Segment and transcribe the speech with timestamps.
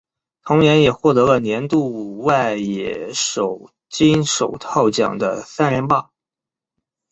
[0.43, 6.09] 同年也获得了年度外野手金手套奖的三连霸。